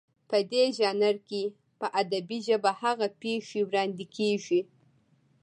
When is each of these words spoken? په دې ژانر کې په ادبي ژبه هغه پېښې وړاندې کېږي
په 0.29 0.37
دې 0.51 0.63
ژانر 0.77 1.15
کې 1.29 1.43
په 1.79 1.87
ادبي 2.01 2.37
ژبه 2.47 2.71
هغه 2.81 3.07
پېښې 3.21 3.59
وړاندې 3.69 4.05
کېږي 4.17 4.59